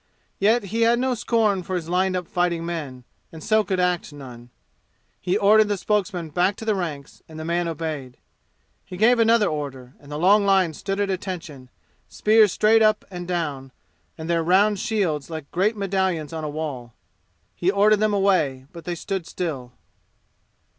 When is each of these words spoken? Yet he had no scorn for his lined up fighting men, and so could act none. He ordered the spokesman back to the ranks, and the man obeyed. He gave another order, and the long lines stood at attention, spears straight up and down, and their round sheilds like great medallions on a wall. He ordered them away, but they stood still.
Yet 0.39 0.63
he 0.73 0.81
had 0.81 0.97
no 0.97 1.13
scorn 1.13 1.61
for 1.61 1.75
his 1.75 1.87
lined 1.87 2.15
up 2.15 2.27
fighting 2.27 2.65
men, 2.65 3.03
and 3.31 3.43
so 3.43 3.63
could 3.63 3.79
act 3.79 4.11
none. 4.11 4.49
He 5.21 5.37
ordered 5.37 5.67
the 5.67 5.77
spokesman 5.77 6.31
back 6.31 6.55
to 6.55 6.65
the 6.65 6.73
ranks, 6.73 7.21
and 7.29 7.39
the 7.39 7.45
man 7.45 7.67
obeyed. 7.67 8.17
He 8.83 8.97
gave 8.97 9.19
another 9.19 9.45
order, 9.47 9.93
and 9.99 10.11
the 10.11 10.17
long 10.17 10.43
lines 10.43 10.79
stood 10.79 10.99
at 10.99 11.11
attention, 11.11 11.69
spears 12.09 12.51
straight 12.51 12.81
up 12.81 13.05
and 13.11 13.27
down, 13.27 13.71
and 14.17 14.27
their 14.27 14.41
round 14.41 14.79
sheilds 14.79 15.29
like 15.29 15.51
great 15.51 15.77
medallions 15.77 16.33
on 16.33 16.43
a 16.43 16.49
wall. 16.49 16.95
He 17.53 17.69
ordered 17.69 17.99
them 17.99 18.11
away, 18.11 18.65
but 18.73 18.85
they 18.85 18.95
stood 18.95 19.27
still. 19.27 19.71